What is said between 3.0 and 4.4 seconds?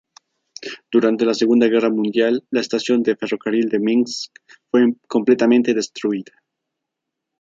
de ferrocarril de Minsk